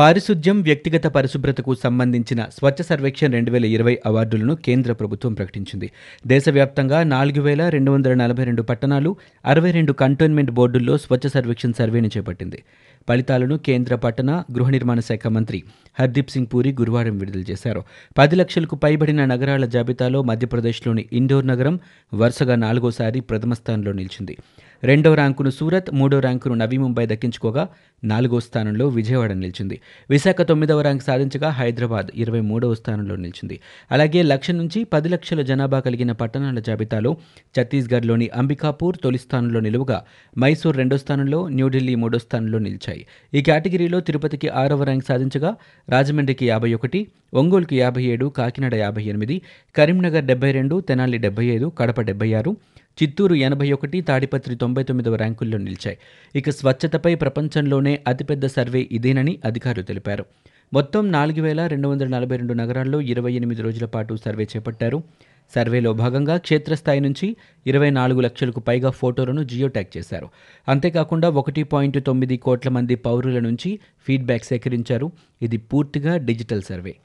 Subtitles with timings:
[0.00, 5.90] పారిశుద్ధ్యం వ్యక్తిగత పరిశుభ్రతకు సంబంధించిన స్వచ్ఛ సర్వేక్షణ్ రెండు వేల ఇరవై అవార్డులను కేంద్ర ప్రభుత్వం ప్రకటించింది.
[6.26, 12.10] దేశవ్యాప్తంగా నాలుగు వేల రెండు వందల నలభై రెండు పట్టణాలు అరవై రెండు కంటోన్మెంట్ బోర్డుల్లో స్వచ్ఛ సర్వేక్షణ్ సర్వేను
[12.16, 12.62] చేపట్టింది.
[13.08, 15.62] ఫలితాలను కేంద్ర పట్టణ గృహ నిర్మాణ శాఖ మంత్రి
[16.00, 17.82] హర్దీప్ సింగ్ పూరి గురువారం విడుదల చేశారు.
[18.18, 21.80] పది లక్షలకు పైబడిన నగరాల జాబితాలో మధ్యప్రదేశ్లోని ఇండోర్ నగరం
[22.14, 24.36] వరుసగా నాలుగోసారి ప్రథమ స్థానంలో నిలిచింది.
[24.84, 27.68] రెండో ర్యాంకును సూరత్ మూడో ర్యాంకును నవీ ముంబై దక్కించుకోగా
[28.04, 29.80] నాలుగో స్థానంలో విజయవాడ నిలిచింది.
[30.10, 33.56] విశాఖ తొమ్మిదవ ర్యాంక్ సాధించగా హైదరాబాద్ ఇరవై మూడవ స్థానంలో నిలిచింది.
[33.90, 37.12] అలాగే లక్ష నుంచి పది లక్షల జనాభా కలిగిన పట్టణాల జాబితాలో
[37.54, 39.98] ఛత్తీస్గఢ్లోని అంబికాపూర్ తొలి స్థానంలో నిలువగా
[40.38, 43.02] మైసూర్ రెండో స్థానంలో న్యూఢిల్లీ మూడో స్థానంలో నిలిచాయి.
[43.34, 45.52] ఈ కేటగిరీలో తిరుపతికి ఆరవ ర్యాంక్ సాధించగా
[45.88, 47.00] రాజమండ్రికి యాభై ఒకటి
[47.34, 49.36] ఒంగోలుకు యాభై ఏడు కాకినాడ యాభై ఎనిమిది
[49.74, 52.52] కరీంనగర్ డెబ్బై రెండు తెనాలి డెబ్బై ఐదు కడప డెబ్బై ఆరు
[53.02, 55.98] చిత్తూరు ఎనభై ఒకటి తాడిపత్రి తొంభై తొమ్మిదవ ర్యాంకుల్లో నిలిచాయి.
[56.34, 60.24] ఇక స్వచ్ఛతపై ప్రపంచంలోనే అతిపెద్ద సర్వే ఇదేనని అధికారులు తెలిపారు.
[60.72, 65.02] మొత్తం నాలుగు వేల రెండు వందల నలభై రెండు నగరాల్లో ఇరవై ఎనిమిది రోజుల పాటు సర్వే చేపట్టారు.
[65.54, 70.28] సర్వేలో భాగంగా క్షేత్రస్థాయి నుంచి ఇరవై నాలుగు లక్షలకు పైగా ఫోటోలను జియో చేశారు.
[70.68, 75.12] అంతేకాకుండా ఒకటి పాయింట్ తొమ్మిది కోట్ల మంది పౌరుల నుంచి ఫీడ్బ్యాక్ సేకరించారు.
[75.42, 76.96] ఇది పూర్తిగా డిజిటల్ సర్వే.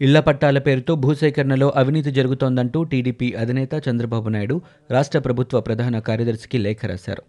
[0.00, 6.86] ఇళ్ళ పట్టాల పేరుతో భూసేకరణలో అవినీతి జరుగుతోందంటూ టీడీపీ అధినేత చంద్రబాబు నాయుడు రాష్ట్ర ప్రభుత్వ ప్రధాన కార్యదర్శికి లేఖ
[6.86, 7.22] రాశారు.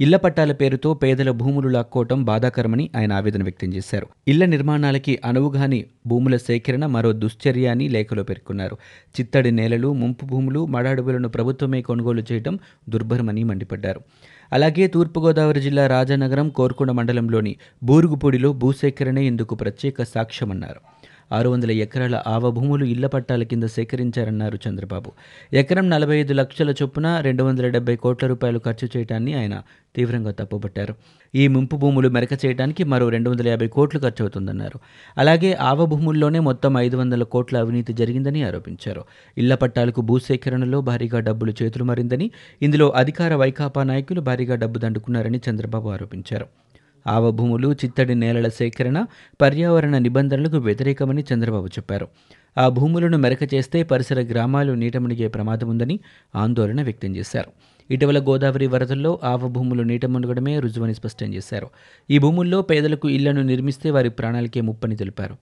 [0.00, 4.06] ఇళ్ళ పట్టాల పేరుతో పేదల భూములు లాక్కోవటం బాధాకరమని ఆయన ఆవేదన వ్యక్తం చేశారు.
[4.28, 8.76] ఇళ్ళ నిర్మాణాలకి అనువుగాని భూముల సేకరణ మరో దుశ్చర్య అని లేఖలో పేర్కొన్నారు.
[9.20, 14.00] చిత్తడి నేలలు ముంపు భూములు మడాడుగులను ప్రభుత్వమే కొనుగోలు చేయడం దుర్భరమని మండిపడ్డారు.
[14.52, 20.80] అలాగే తూర్పుగోదావరి జిల్లా రాజానగరం కోరుకొండ మండలంలోని బూరుగుపూడిలో భూసేకరణే ఇందుకు ప్రత్యేక సాక్ష్యమన్నారు.
[21.32, 25.12] ఆరు వందల ఎకరాల ఆవ భూములు ఇళ్ళ పట్టాల కింద సేకరించారన్నారు చంద్రబాబు.
[25.52, 29.62] ఎకరం నలభై ఐదు లక్షల చొప్పున రెండు వందల డెబ్బై కోట్ల రూపాయలు ఖర్చు చేయడాన్ని ఆయన
[29.96, 30.94] తీవ్రంగా తప్పుపట్టారు
[31.34, 34.78] ఈ ముంపు భూములు మెరక చేయడానికి మరో రెండు వందల యాభై కోట్లు ఖర్చు అవుతుందన్నారు
[35.18, 39.04] అలాగే ఆవ భూముల్లోనే మొత్తం ఐదు వందల కోట్ల అవినీతి జరిగిందని ఆరోపించారు.
[39.38, 42.30] ఇళ్ళ పట్టాలకు భూసేకరణలో భారీగా డబ్బులు చేతులు మారిందని
[42.62, 46.46] ఇందులో అధికార వైకాపా నాయకులు భారీగా డబ్బు దండుకున్నారని చంద్రబాబు ఆరోపించారు.
[47.06, 49.06] ఆవభూములు చిత్తడి నేలల సేకరణ
[49.40, 52.08] పర్యావరణ నిబంధనలకు వ్యతిరేకమని చంద్రబాబు చెప్పారు.
[52.58, 56.00] ఆ భూములను మెరక చేస్తే పరిసర గ్రామాలు నీటమునిగే ప్రమాదం ఉందని
[56.36, 57.50] ఆందోళన వ్యక్తం చేశారు.
[57.90, 61.70] ఇటీవల గోదావరి వరదల్లో ఆవ భూములు నీట రుజువని స్పష్టం చేశారు.
[62.10, 65.36] ఈ భూముల్లో పేదలకు ఇళ్ళను నిర్మిస్తే వారి ప్రాణాలకే ముప్పని తెలిపారు.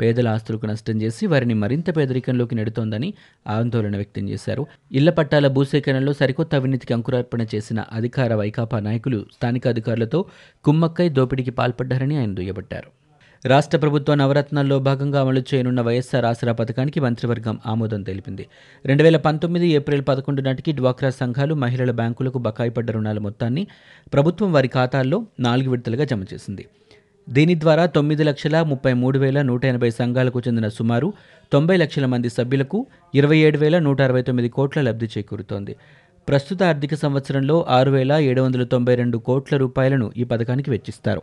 [0.00, 3.14] పేదల ఆస్తులకు నష్టం చేసి వారిని మరింత పేదరికంలోకి నెడుతోందని
[3.46, 4.66] ఆందోళన వ్యక్తం చేశారు.
[4.92, 10.24] ఇళ్ళ పట్టాల భూసేకరణలో సరికొత్త అవినీతికి అంకురార్పణ చేసిన అధికార వైకాపా నాయకులు స్థానిక అధికారులతో
[10.64, 12.90] కుమ్మక్కై దోపిడీకి పాల్పడ్డారని ఆయన దుయ్యబట్టారు.
[13.46, 18.46] రాష్ట్ర ప్రభుత్వ నవరత్నాల్లో భాగంగా అమలు చేయనున్న వైఎస్ఆర్ ఆసరా పథకానికి మంత్రివర్గం ఆమోదం తెలిపింది.
[18.86, 23.66] రెండు వేల పంతొమ్మిది ఏప్రిల్ పదకొండు నాటికి డ్వాక్రా సంఘాలు మహిళల బ్యాంకులకు బకాయి పడ్డ రుణాల మొత్తాన్ని
[24.12, 26.66] ప్రభుత్వం వారి ఖాతాల్లో నాలుగు విడతలుగా జమ చేసింది.
[27.28, 31.12] దీని ద్వారా తొమ్మిది లక్షల ముప్పై మూడు వేల నూట ఎనభై సంఘాలకు చెందిన సుమారు
[31.52, 35.76] తొంభై లక్షల మంది సభ్యులకు ఇరవై ఏడు వేల నూట అరవై తొమ్మిది కోట్ల లబ్ధి చేకూరుతోంది.
[36.28, 41.22] ప్రస్తుత ఆర్థిక సంవత్సరంలో ఆరు వేల ఏడు వందల తొంభై రెండు కోట్ల రూపాయలను ఈ పథకానికి వెచ్చిస్తారు.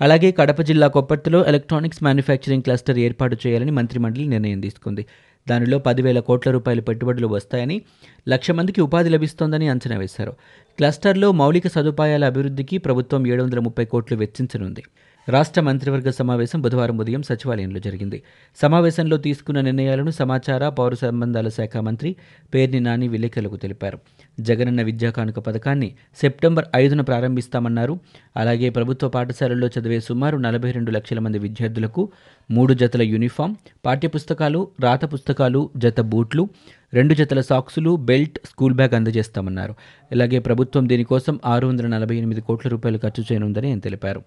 [0.00, 5.06] అలాగే కడప జిల్లా కొప్పర్తిలో ఎలక్ట్రానిక్స్ మ్యానుఫ్యాక్చరింగ్ క్లస్టర్ ఏర్పాటు చేయాలని మంత్రిమండలి నిర్ణయం తీసుకుంది.
[5.48, 7.82] దానిలో పదివేల కోట్ల రూపాయల పెట్టుబడులు వస్తాయని
[8.28, 10.30] లక్ష మందికి ఉపాధి లభిస్తోందని అంచనా వేశారు.
[10.76, 14.82] క్లస్టర్లో మౌలిక సదుపాయాల అభివృద్ధికి ప్రభుత్వం ఏడు వందల ముప్పై కోట్లు వెచ్చించనుంది.
[15.28, 18.22] రాష్ట్ర మంత్రివర్గ సమావేశం బుధవారం ఉదయం సచివాలయంలో జరిగింది.
[18.62, 22.16] సమావేశంలో తీసుకున్న నిర్ణయాలను సమాచార పౌర సంబంధాల శాఖ మంత్రి
[22.54, 23.98] పేర్ని నాని విలేకరులకు తెలిపారు.
[24.40, 27.98] జగనన్న విద్యా కానుక పథకాన్ని సెప్టెంబర్ ఐదున ప్రారంభిస్తామన్నారు.
[28.36, 32.12] అలాగే ప్రభుత్వ పాఠశాలల్లో చదివే సుమారు నలభై రెండు లక్షల మంది విద్యార్థులకు
[32.50, 33.54] మూడు జతల యూనిఫామ్
[33.86, 36.48] పాఠ్యపుస్తకాలు రాత పుస్తకాలు జత బూట్లు
[36.94, 39.74] రెండు జతల సాక్సులు బెల్ట్ స్కూల్ బ్యాగ్ అందజేస్తామన్నారు.
[40.12, 44.22] ఇలాగే ప్రభుత్వం దీనికోసం ఆరు వందల నలభై ఎనిమిది కోట్ల రూపాయలు ఖర్చు చేయనుందని ఆయన తెలిపారు.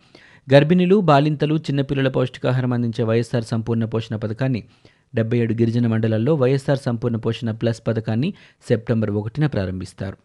[0.48, 4.64] గర్భిణులు బాలింతలు చిన్నపిల్లల పౌష్టికాహారం అందించే వైఎస్ఆర్ సంపూర్ణ పోషణ పథకాన్ని
[5.16, 8.34] డెబ్బై ఏడు గిరిజన మండలాల్లో వైఎస్ఆర్ సంపూర్ణ పోషణ ప్లస్ పథకాన్ని
[8.68, 10.18] సెప్టెంబర్ ఒకటిన ప్రారంభిస్తారు.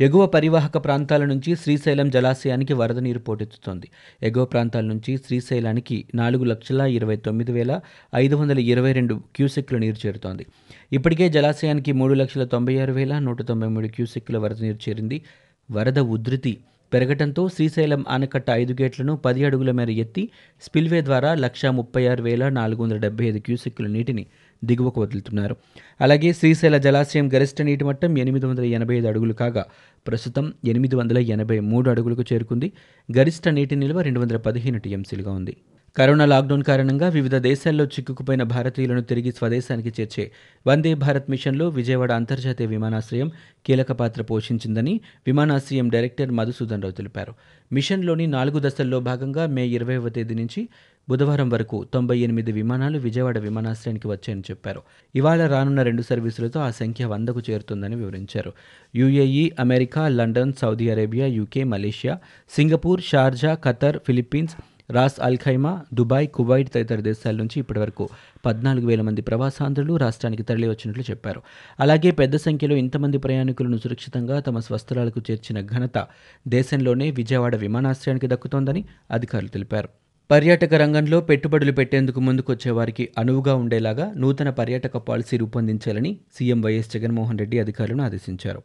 [0.00, 3.88] ఎగువ పరివాహక ప్రాంతాల నుంచి శ్రీశైలం జలాశయానికి వరద నీరు పోటెత్తుతోంది.
[4.22, 7.80] ఎగువ ప్రాంతాల నుంచి శ్రీశైలానికి నాలుగు లక్షల ఇరవై తొమ్మిది వేల
[8.14, 10.46] ఐదు వందల ఇరవై రెండు క్యూసెక్ల నీరు చేరుతోంది.
[10.92, 15.22] ఇప్పటికే జలాశయానికి మూడు లక్షల తొంభై ఆరు వేల నూట తొంభై మూడు క్యూసెక్ల వరద నీరు చేరింది.
[15.70, 16.58] వరద ఉధృతి
[16.92, 20.22] పెరగటంతో శ్రీశైలం ఆనకట్ట ఐదు గేట్లను పది అడుగుల మేర ఎత్తి
[20.62, 24.26] స్పిల్వే ద్వారా లక్ష ముప్పై ఆరు వేల నాలుగు వందల డెబ్బై ఐదు క్యూసెక్కుల నీటిని
[24.64, 25.56] దిగువకు వదులుతున్నారు.
[26.00, 29.64] అలాగే శ్రీశైల జలాశయం గరిష్ట నీటి మట్టం ఎనిమిది వందల ఎనభై ఐదు అడుగులు కాగా
[30.06, 32.72] ప్రస్తుతం ఎనిమిది వందల ఎనభై మూడు అడుగులకు చేరుకుంది.
[33.08, 35.56] గరిష్ట నీటి నిల్వ రెండు వందల పదిహేను టీఎంసీలుగా ఉంది.
[35.96, 40.30] కరోనా లాక్డౌన్ కారణంగా వివిధ దేశాల్లో చిక్కుకుపోయిన భారతీయులను తిరిగి స్వదేశానికి చేర్చే
[40.66, 43.32] వందే భారత్ మిషన్లో విజయవాడ అంతర్జాతీయ విమానాశ్రయం
[43.66, 47.34] కీలక పాత్ర పోషించిందని విమానాశ్రయం డైరెక్టర్ మధుసూదన్ రావు తెలిపారు.
[47.72, 50.68] మిషన్లోని నాలుగు దశల్లో భాగంగా మే ఇరవైవ తేదీ నుంచి
[51.08, 54.82] బుధవారం వరకు తొంభై ఎనిమిది విమానాలు విజయవాడ విమానాశ్రయానికి వచ్చాయని చెప్పారు.
[55.14, 58.52] ఇవాళ రానున్న రెండు సర్వీసులతో ఆ సంఖ్య వందకు చేరుతుందని వివరించారు.
[58.96, 62.18] UAE America London Saudi Arabia UK Malaysia
[62.50, 64.54] Singapore Sharjah Qatar Philippines
[64.90, 68.08] Ras Al Khaimah Dubai Kuwait తదితర దేశాల నుంచి ఇప్పటివరకు
[68.46, 71.42] పద్నాలుగు వేల మంది ప్రవాసాంధ్రులు రాష్ట్రానికి తరలివచ్చినట్లు చెప్పారు.
[71.80, 76.06] అలాగే పెద్ద సంఖ్యలో ఇంతమంది ప్రయాణికులను సురక్షితంగా తమ స్వస్థలాలకు చేర్చిన ఘనత
[76.48, 79.88] దేశంలోనే విజయవాడ విమానాశ్రయానికి దక్కుతోందని అధికారులు తెలిపారు.
[80.30, 87.38] పర్యాటక రంగంలో పెట్టుబడులు పెట్టేందుకు ముందుకొచ్చే వారికి అనువుగా ఉండేలాగా నూతన పర్యాటక పాలసీ రూపొందించాలని సీఎం వైఎస్ జగన్మోహన్
[87.38, 88.62] రెడ్డి అధికారులను ఆదేశించారు.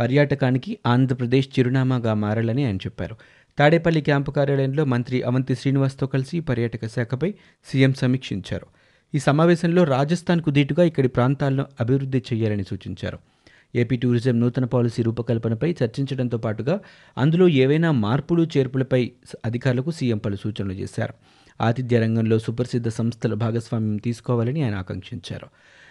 [0.00, 3.16] పర్యాటకానికి ఆంధ్రప్రదేశ్ చిరునామాగా మారాలని ఆయన చెప్పారు.
[3.58, 8.66] తాడేపల్లి క్యాంపు కార్యాలయంలో మంత్రి అవంతి శ్రీనివాస్తో కలిసి పర్యాటక శాఖపై సీఎం సమీక్షించారు.
[9.14, 13.18] ఈ సమావేశంలో రాజస్థాన్కు దీటుగా ఇక్కడి ప్రాంతాలను అభివృద్ధి చేయాలని సూచించారు.
[13.76, 16.80] ఏపీ టూరిజం నూతన పాలసీ రూపకల్పనపై చర్చించడంతో పాటుగా
[17.18, 19.12] అందులో ఏవైనా మార్పులు చేర్పులపై
[19.44, 21.14] అధికారులకు సీఎం పలు సూచనలు చేశారు.
[21.60, 25.48] ఆతిథ్య రంగంలో సుప్రసిద్ధ సంస్థల భాగస్వామ్యం తీసుకోవాలని ఆయన ఆకాంక్షించారు.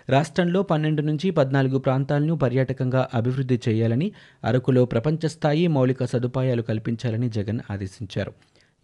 [0.09, 4.11] రాష్ట్రంలో పన్నెండు నుంచి పద్నాలుగు ప్రాంతాలను పర్యాటకంగా అభివృద్ధి చేయాలని
[4.43, 8.33] అరకులో ప్రపంచస్థాయి మౌలిక సదుపాయాలు కల్పించాలని జగన్ ఆదేశించారు.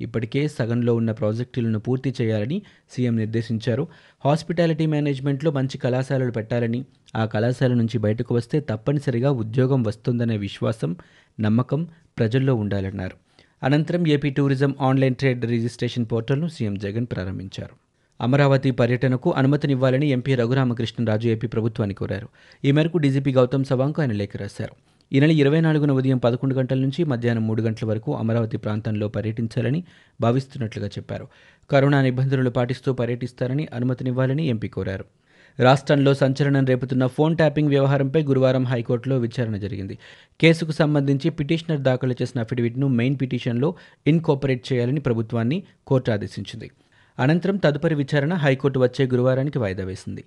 [0.02, 2.62] ఇప్పటికే సగంలో ఉన్న ప్రాజెక్టులను పూర్తి చేయాలని
[2.92, 3.88] సీఎం నిర్దేశించారు.
[4.26, 6.86] హాస్పిటాలిటీ మేనేజ్మెంట్లో మంచి కళాశాలలు పెట్టాలని
[7.16, 10.96] ఆ కళాశాల నుంచి బయటకు వస్తే తప్పనిసరిగా ఉద్యోగం వస్తుందనే విశ్వాసం
[11.40, 11.88] నమ్మకం
[12.18, 13.18] ప్రజల్లో ఉండాలన్నారు.
[13.64, 17.85] అనంతరం AP tourism online trade registration పోర్టల్ను సీఎం జగన్ ప్రారంభించారు.
[18.22, 22.28] అమరావతి పర్యటనకు అనుమతినివ్వాలని ఎంపీ రఘురామకృష్ణరాజు ఏపీ ప్రభుత్వాన్ని కోరారు.
[22.66, 24.76] ఈ మేరకు డీజీపీ గౌతమ్ సవాంగ్ ఆయన లేఖ రాశారు.
[25.14, 29.84] ఈ నెల ఇరవై నాలుగున ఉదయం పదకొండు గంటల నుంచి మధ్యాహ్నం మూడు గంటల వరకు అమరావతి ప్రాంతంలో పర్యటించాలని
[30.22, 31.28] భావిస్తున్నట్లుగా చెప్పారు.
[31.72, 35.06] కరోనా నిబంధనలు పాటిస్తూ పర్యటిస్తారని అనుమతినివ్వాలని ఎంపీ కోరారు.
[35.60, 39.98] రాష్ట్రంలో సంచలనం రేపుతున్న ఫోన్ ట్యాపింగ్ వ్యవహారంపై గురువారం హైకోర్టులో విచారణ జరిగింది.
[40.42, 43.76] కేసుకు సంబంధించి పిటిషనర్ దాఖలు చేసిన అఫిడవిట్ను మెయిన్ పిటిషన్లో
[44.08, 46.72] ఇన్కోపరేట్ చేయాలని ప్రభుత్వాన్ని కోర్టు ఆదేశించింది.
[47.20, 50.24] అనంతరం తదుపరి విచారణ హైకోర్టు వచ్చే గురువారానికి వాయిదా వేసింది.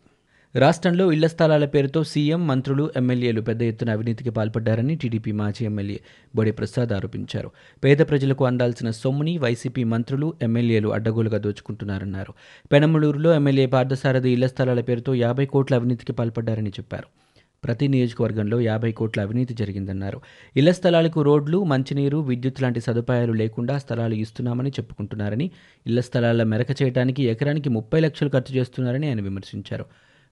[0.56, 6.00] రాష్ట్రంలో ఇళ్ళ స్థలాల పేరుతో సీఎం మంత్రులు ఎమ్మెల్యేలు పెద్ద ఎత్తున అవినీతికి పాల్పడ్డారని టీడీపీ మాజీ ఎమ్మెల్యే
[6.36, 7.50] బొడి ప్రసాద్ ఆరోపించారు.
[7.84, 12.32] పేద ప్రజలకు అందాల్సిన సొమ్ముని వైసీపీ మంత్రులు ఎమ్మెల్యేలు అడ్డగోలుగా దోచుకుంటున్నారన్నారు.
[12.72, 17.27] పెనమలూరులో ఎమ్మెల్యే పార్థసారథి ఇళ్ళ స్థలాల పేరుతో యాభై కోట్ల అవినీతికి పాల్పడ్డారని చెప్పారు.
[17.64, 20.20] ప్రతి నియోజకవర్గంలో యాభై కోట్ల అవినీతి జరిగిందన్నారు.
[20.56, 25.50] ఇళ్ళ స్థలాలకు రోడ్లు మంచినీరు విద్యుత్ లాంటి సదుపాయాలు లేకుండా స్థలాలు ఇస్తున్నామని చెప్పుకుంటున్నారని
[25.86, 29.86] ఇళ్ళ స్థలాల మెరక చేయడానికి ఎకరానికి ముప్పై లక్షలు ఖర్చు చేస్తున్నారని ఆయన విమర్శించారు.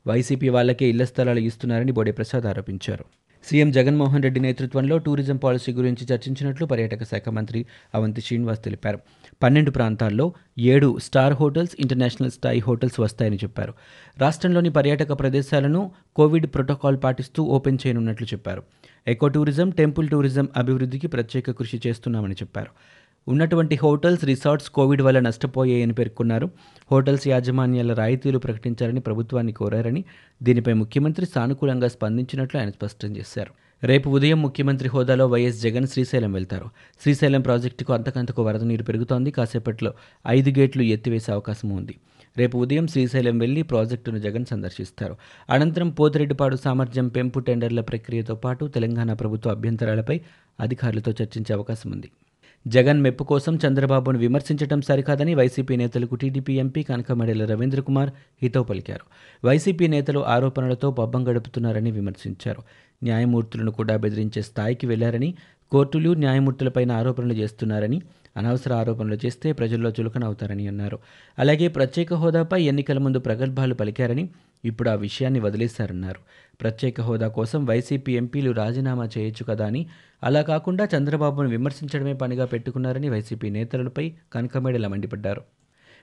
[0.06, 3.05] వైసీపీ వాళ్ళకే ఇళ్ళ స్థలాలు ఇస్తున్నారని బోడే ప్రసాద్ ఆరోపించారు.
[3.44, 8.99] సీఎం జగన్మోహన్ రెడ్డి నేతృత్వంలో టూరిజం పాలసీ గురించి చర్చించినట్లు పర్యాటక శాఖ మంత్రి అవంతి శ్రీనివాస్ తెలిపారు.
[9.43, 13.75] పన్నెండు ప్రాంతాల్లో ఏడు స్టార్ హోటల్స్ ఇంటర్నేషనల్ స్థాయి హోటల్స్ వస్తాయని చెప్పారు.
[14.19, 18.62] రాష్ట్రంలోని పర్యాటక ప్రదేశాలను కోవిడ్ ప్రోటోకాల్ పాటిస్తూ ఓపెన్ చేయనున్నట్లు చెప్పారు.
[19.09, 22.71] ఎకో టూరిజం టెంపుల్ టూరిజం అభివృద్ధికి ప్రత్యేక కృషి చేస్తున్నామని చెప్పారు.
[23.29, 26.50] ఉన్నటువంటి హోటల్స్ రిసార్ట్స్ కోవిడ్ వల్ల నష్టపోయాయని పేర్కొన్నారు.
[26.93, 30.05] హోటల్స్ యాజమాన్యాల రాయితీలు ప్రకటించాలని ప్రభుత్వాన్ని కోరారని
[30.43, 33.66] దీనిపై ముఖ్యమంత్రి సానుకూలంగా స్పందించినట్లు ఆయన స్పష్టం చేశారు.
[33.82, 36.70] రేపు ఉదయం ముఖ్యమంత్రి హోదాలో వైఎస్ జగన్ శ్రీశైలం వెళ్తారు.
[37.02, 39.31] శ్రీశైలం ప్రాజెక్టుకు అంతకంతకు వరద నీరు పెరుగుతోంది.
[39.31, 39.94] కాసేపట్లో
[40.26, 41.94] ఐదు గేట్లు ఎత్తివేసే అవకాశం ఉంది.
[42.37, 45.16] రేపు ఉదయం శ్రీశైలం వెళ్ళి ప్రాజెక్టును జగన్ సందర్శిస్తారు.
[45.50, 50.21] అనంతరం పోతిరెడ్డిపాడు సామర్థ్యం పెంపు టెండర్ల ప్రక్రియతో పాటు తెలంగాణ ప్రభుత్వ అభ్యంతరాలపై
[50.61, 52.11] అధికారులతో చర్చించే అవకాశం ఉంది.
[52.66, 58.11] జగన్ మెప్పు కోసం చంద్రబాబును విమర్శించడం సరికాదని వైసీపీ నేతలకు టీడీపీ ఎంపీ కనకమడేల రవీంద్ర కుమార్
[58.42, 59.04] హితవు పలికారు.
[59.46, 62.62] వైసీపీ నేతలు ఆరోపణలతో పబ్బం గడుపుతున్నారని విమర్శించారు.
[63.02, 65.35] న్యాయమూర్తులను కూడా బెదిరించే స్థాయికి వెళ్ళారని
[65.70, 68.02] కోర్టులు న్యాయమూర్తులపైన ఆరోపణలు చేస్తున్నారని
[68.37, 70.99] అనవసర ఆరోపణలు చేస్తే ప్రజల్లో చులకన అవుతారని అన్నారు.
[71.38, 74.28] అలాగే ప్రత్యేక హోదాపై ఎన్నికల ముందు ప్రగల్భాలు పలికారని
[74.65, 76.21] ఇప్పుడు ఆ విషయాన్ని వదిలేశారన్నారు.
[76.61, 79.87] ప్రత్యేక హోదా కోసం వైసీపీ ఎంపీలు రాజీనామా చేయొచ్చు కదా అని.
[80.23, 85.43] అలా కాకుండా చంద్రబాబును విమర్శించడమే పనిగా పెట్టుకున్నారని వైసీపీ నేతలపై కనకమేడల మండిపడ్డారు.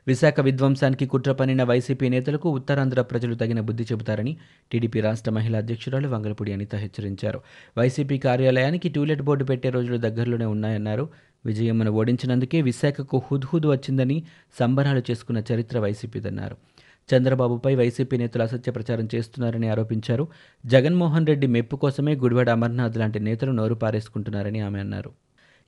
[0.08, 4.38] విశాఖ విధ్వంసానికి కుట్ర పనిన వైసీపీ నేతలకు ఉత్తరాంధ్ర ప్రజలు తగిన బుద్ధి చెబుతారని
[4.72, 7.42] టీడీపీ రాష్ట్ర మహిళా అధ్యక్షురాలు వంగలపూడి అనిత హెచ్చరించారు.
[7.78, 11.10] వైసీపీ కార్యాలయానికి టూలెట్ బోర్డు పెట్టే రోజులు దగ్గరలోనే ఉన్నాయన్నారు.
[11.46, 14.24] విజయమ్మను ఓడించినందుకే విశాఖకు హుద్హుద్ వచ్చిందని
[14.60, 16.58] సంబరాలు చేసుకున్న చరిత్ర వైసీపీదన్నారు.
[17.16, 20.28] చంద్రబాబుపై వైసీపీ నేతలు అసత్య ప్రచారం చేస్తున్నారని ఆరోపించారు.
[20.66, 25.12] జగన్మోహన్ రెడ్డి మెప్పు కోసమే గుడివాడ అమర్నాథ్ లాంటి నేతలు నోరు పారేసుకుంటున్నారని ఆమె అన్నారు.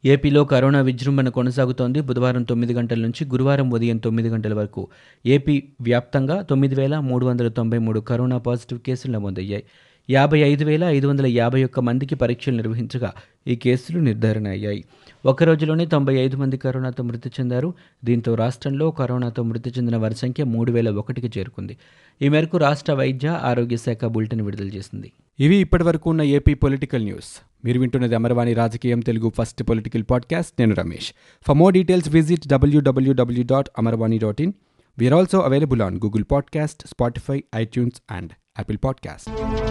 [0.05, 2.01] ఏపీలో కరోనా విజృంభణ కొనసాగుతోంది.
[2.01, 4.87] బుధవారం తొమ్మిది గంటల నుంచి గురువారం ఉదయం తొమ్మిది గంటల వరకు
[5.25, 9.63] ఏపీ వ్యాప్తంగా తొమ్మిది వేల మూడు వందల తొంభై మూడు కరోనా పాజిటివ్ కేసులు నమోదయ్యాయి.
[10.09, 13.13] యాభై ఐదు వేల ఐదు వందల యాభై ఒక్క మందికి పరీక్షలు నిర్వహించగా
[13.47, 14.83] ఈ కేసులు నిర్ధారణ అయ్యాయి.
[15.25, 17.73] ఒక రోజులోనే తొంభై ఐదు మంది కరోనాతో మృతి చెందారు.
[18.05, 21.77] దీంతో రాష్ట్రంలో కరోనాతో మృతి చెందిన వారి సంఖ్య మూడు వేల ఒకటికి చేరుకుంది.
[22.21, 25.11] ఈ మేరకు రాష్ట్ర వైద్య ఆరోగ్య శాఖ బులెటిన్ విడుదల చేసింది.
[25.39, 27.41] ఇవి ఇప్పటివరకు ఉన్న ఏపీ పొలిటికల్ న్యూస్.
[27.65, 30.53] మీరు వింటున్నది అమర్వాణి రాజకీయం తెలుగు ఫస్ట్ పొలిటికల్ పాడ్కాస్ట్.
[30.59, 31.13] నేను Ramesh.
[31.47, 34.53] For more details visit W W W dot Amarvani dot in
[34.99, 39.64] we're also available on Google podcast Spotify iTunes and Apple podcast